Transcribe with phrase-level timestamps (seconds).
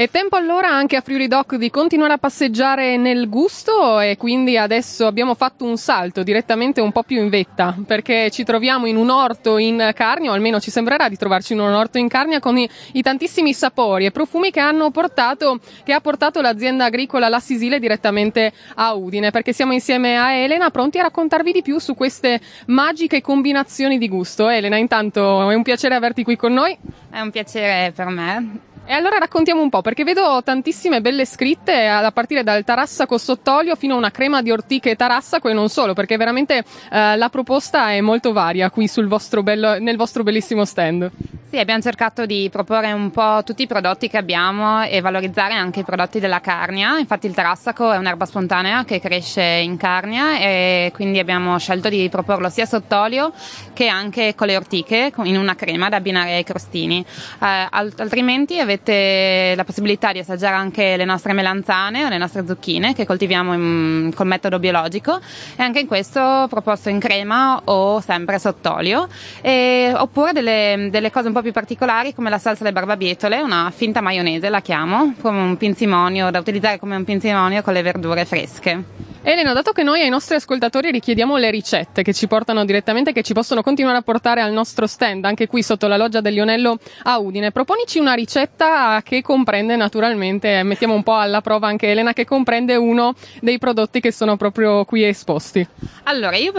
[0.00, 4.56] È tempo allora anche a Friuli Doc di continuare a passeggiare nel gusto e quindi
[4.56, 8.96] adesso abbiamo fatto un salto direttamente un po' più in vetta perché ci troviamo in
[8.96, 12.40] un orto in Carnia, o almeno ci sembrerà di trovarci in un orto in Carnia
[12.40, 17.38] con i, i tantissimi sapori e profumi che portato, che ha portato l'azienda agricola La
[17.38, 21.94] Sisile direttamente a Udine perché siamo insieme a Elena pronti a raccontarvi di più su
[21.94, 24.48] queste magiche combinazioni di gusto.
[24.48, 26.74] Elena, intanto è un piacere averti qui con noi.
[27.10, 28.68] È un piacere per me.
[28.90, 33.76] E allora raccontiamo un po', perché vedo tantissime belle scritte a partire dal tarassaco sott'olio
[33.76, 37.92] fino a una crema di ortiche tarassaco e non solo, perché veramente eh, la proposta
[37.92, 41.08] è molto varia qui vostro bello, nel vostro bellissimo stand.
[41.50, 45.80] Sì, abbiamo cercato di proporre un po' tutti i prodotti che abbiamo e valorizzare anche
[45.80, 46.96] i prodotti della Carnia.
[46.96, 52.08] Infatti il tarassaco è un'erba spontanea che cresce in Carnia e quindi abbiamo scelto di
[52.08, 53.32] proporlo sia sott'olio
[53.72, 57.04] che anche con le ortiche in una crema da abbinare ai crostini.
[57.42, 62.94] Eh, altrimenti avete la possibilità di assaggiare anche le nostre melanzane o le nostre zucchine
[62.94, 65.18] che coltiviamo in, col metodo biologico
[65.56, 69.08] e anche in questo proposto in crema o sempre sott'olio
[69.40, 73.40] e, oppure delle, delle cose un po' po' più particolari come la salsa alle barbabietole,
[73.40, 77.82] una finta maionese la chiamo, come un pinzimonio, da utilizzare come un pinzimonio con le
[77.82, 78.82] verdure fresche.
[79.22, 83.22] Elena, dato che noi ai nostri ascoltatori richiediamo le ricette che ci portano direttamente, che
[83.22, 86.78] ci possono continuare a portare al nostro stand, anche qui sotto la loggia del Lionello
[87.02, 92.14] a Udine, proponici una ricetta che comprende naturalmente, mettiamo un po' alla prova anche Elena,
[92.14, 95.68] che comprende uno dei prodotti che sono proprio qui esposti.
[96.04, 96.54] Allora, io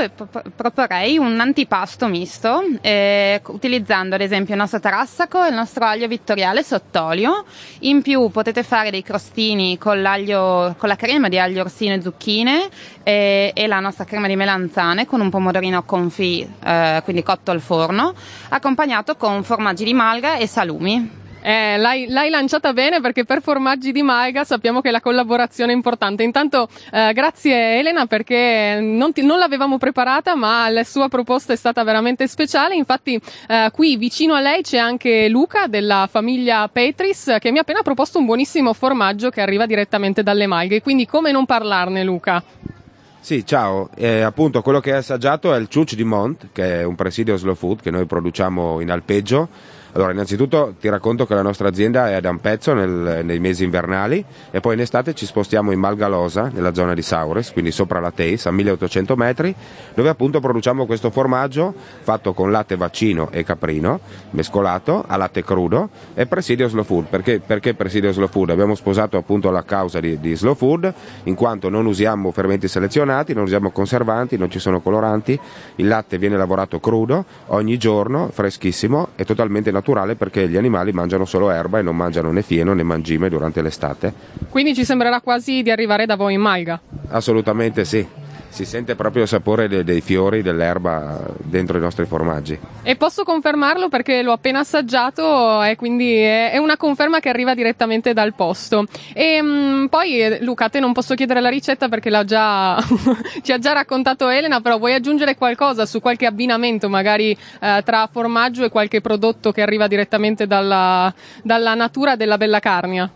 [0.56, 6.08] proporrei un antipasto misto, eh, utilizzando ad esempio il nostro tarassaco e il nostro aglio
[6.08, 7.44] vittoriale sott'olio.
[7.80, 10.00] In più potete fare dei crostini con,
[10.78, 12.70] con la crema di aglio orsino e zucchine zucchine
[13.04, 17.62] e, e, la nostra crema di melanzane con un pomodorino confit, eh, quindi cotto al
[17.62, 18.14] forno,
[18.50, 21.20] accompagnato con formaggi di malga e salumi.
[21.42, 25.76] Eh, l'hai, l'hai, lanciata bene perché per formaggi di Malga sappiamo che la collaborazione è
[25.76, 26.24] importante.
[26.24, 31.56] Intanto eh, grazie Elena perché non, ti, non, l'avevamo preparata ma la sua proposta è
[31.56, 32.76] stata veramente speciale.
[32.76, 37.62] Infatti eh, qui vicino a lei c'è anche Luca della famiglia Petris che mi ha
[37.62, 40.82] appena proposto un buonissimo formaggio che arriva direttamente dalle Malghe.
[40.82, 42.44] Quindi come non parlarne Luca?
[43.20, 43.90] Sì, ciao.
[43.96, 47.38] Eh, appunto quello che hai assaggiato è il Ciuc di Mont che è un presidio
[47.38, 49.48] slow food che noi produciamo in alpeggio
[49.94, 54.24] allora, innanzitutto ti racconto che la nostra azienda è ad Ampezzo nel, nei mesi invernali
[54.50, 58.12] e poi in estate ci spostiamo in Malgalosa, nella zona di Saures, quindi sopra la
[58.12, 59.54] Teis, a 1800 metri,
[59.94, 65.90] dove appunto produciamo questo formaggio fatto con latte vaccino e caprino, mescolato a latte crudo
[66.14, 67.08] e presidio slow food.
[67.08, 68.52] Perché, perché presidio slow food?
[68.52, 73.34] Abbiamo sposato appunto la causa di, di slow food, in quanto non usiamo fermenti selezionati,
[73.34, 75.38] non usiamo conservanti, non ci sono coloranti,
[75.76, 80.92] il latte viene lavorato crudo ogni giorno, freschissimo e totalmente naturale naturale perché gli animali
[80.92, 84.14] mangiano solo erba e non mangiano né fieno né mangime durante l'estate.
[84.50, 86.80] Quindi ci sembrerà quasi di arrivare da voi in Malga?
[87.10, 88.21] Assolutamente sì
[88.52, 92.60] si sente proprio il sapore dei, dei, fiori, dell'erba dentro i nostri formaggi.
[92.84, 98.14] E posso confermarlo perché l'ho appena assaggiato e quindi è, una conferma che arriva direttamente
[98.14, 98.86] dal posto.
[99.14, 102.78] E mh, mm, poi eh, Luca, a te non posso chiedere la ricetta perché già,
[103.42, 108.08] ci ha già raccontato Elena, però vuoi aggiungere qualcosa su qualche abbinamento magari eh, tra
[108.12, 113.10] formaggio e qualche prodotto che arriva direttamente dalla, dalla natura della bella carnia?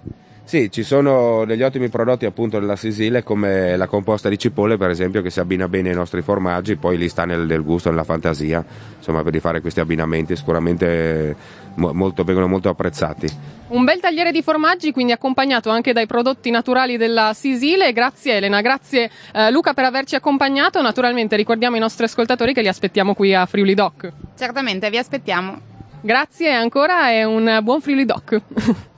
[0.46, 4.92] Sì, ci sono degli ottimi prodotti appunto della Sisile come la composta di cipolle per
[4.92, 8.04] esempio che si abbina bene ai nostri formaggi, poi lì sta nel, nel gusto, nella
[8.04, 8.64] fantasia,
[8.96, 11.36] insomma per fare questi abbinamenti sicuramente
[11.74, 13.28] molto, vengono molto apprezzati.
[13.70, 18.62] Un bel tagliere di formaggi quindi accompagnato anche dai prodotti naturali della Sisile, grazie Elena,
[18.62, 23.34] grazie eh, Luca per averci accompagnato, naturalmente ricordiamo ai nostri ascoltatori che li aspettiamo qui
[23.34, 24.12] a Friuli Doc.
[24.38, 25.60] Certamente, vi aspettiamo.
[26.02, 28.42] Grazie ancora e un buon Friuli Doc.